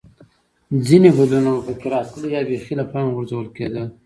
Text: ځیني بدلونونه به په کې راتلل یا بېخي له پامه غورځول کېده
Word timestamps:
ځیني 0.85 1.09
بدلونونه 1.17 1.51
به 1.55 1.61
په 1.67 1.73
کې 1.79 1.87
راتلل 1.93 2.25
یا 2.35 2.41
بېخي 2.49 2.73
له 2.79 2.85
پامه 2.91 3.11
غورځول 3.15 3.47
کېده 3.55 3.83